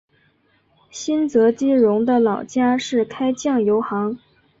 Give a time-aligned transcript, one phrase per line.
[0.89, 4.17] 新泽基荣的老家是开酱油行。